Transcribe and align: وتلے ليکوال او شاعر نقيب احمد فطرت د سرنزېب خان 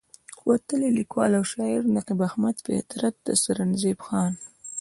وتلے 0.47 0.89
ليکوال 0.99 1.31
او 1.37 1.43
شاعر 1.53 1.81
نقيب 1.97 2.19
احمد 2.27 2.55
فطرت 2.65 3.15
د 3.25 3.27
سرنزېب 3.43 3.99
خان 4.07 4.33